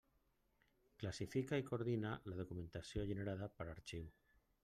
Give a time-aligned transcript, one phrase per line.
[1.01, 4.09] Classifica i coordina la documentació generada per a arxiu.